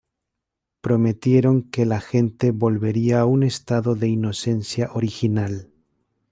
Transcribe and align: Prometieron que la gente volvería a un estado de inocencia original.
Prometieron 0.81 1.61
que 1.61 1.85
la 1.85 2.01
gente 2.01 2.49
volvería 2.49 3.19
a 3.19 3.25
un 3.27 3.43
estado 3.43 3.93
de 3.93 4.07
inocencia 4.07 4.89
original. 4.93 5.69